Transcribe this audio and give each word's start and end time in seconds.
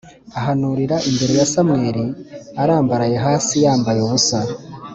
ahanurira 0.39 0.95
imbere 1.09 1.31
ya 1.39 1.47
Samweli 1.51 2.05
arambaraye 2.61 3.15
hasi 3.25 3.53
yambaye 3.65 3.99
ubusa 4.05 4.39